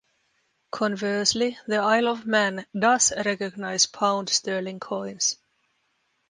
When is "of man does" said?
2.07-3.13